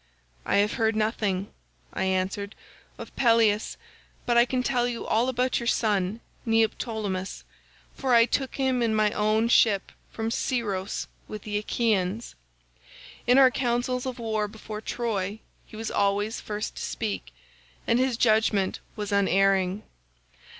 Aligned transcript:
"'I 0.47 0.55
have 0.55 0.73
heard 0.73 0.95
nothing,' 0.95 1.45
I 1.93 2.05
answered, 2.05 2.55
'of 2.97 3.15
Peleus, 3.15 3.77
but 4.25 4.35
I 4.35 4.45
can 4.45 4.63
tell 4.63 4.87
you 4.87 5.05
all 5.05 5.29
about 5.29 5.59
your 5.59 5.67
son 5.67 6.21
Neoptolemus, 6.43 7.43
for 7.95 8.15
I 8.15 8.25
took 8.25 8.55
him 8.55 8.81
in 8.81 8.95
my 8.95 9.11
own 9.11 9.47
ship 9.47 9.91
from 10.09 10.31
Scyros 10.31 11.05
with 11.27 11.43
the 11.43 11.59
Achaeans. 11.59 12.33
In 13.27 13.37
our 13.37 13.51
councils 13.51 14.07
of 14.07 14.17
war 14.17 14.47
before 14.47 14.81
Troy 14.81 15.37
he 15.67 15.75
was 15.75 15.91
always 15.91 16.41
first 16.41 16.77
to 16.77 16.81
speak, 16.81 17.31
and 17.85 17.99
his 17.99 18.17
judgement 18.17 18.79
was 18.95 19.11
unerring. 19.11 19.83